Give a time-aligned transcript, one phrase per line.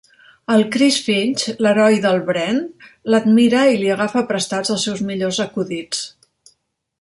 [0.51, 2.57] El Chris Finch, l'heroi del Brent,
[3.15, 6.03] l'admira i li agafa prestats els seus millors acudits.